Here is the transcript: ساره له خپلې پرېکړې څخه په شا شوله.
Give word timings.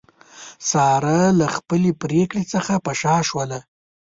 ساره 0.69 1.19
له 1.39 1.47
خپلې 1.55 1.91
پرېکړې 2.01 2.43
څخه 2.53 2.73
په 2.85 2.91
شا 3.01 3.15
شوله. 3.29 3.59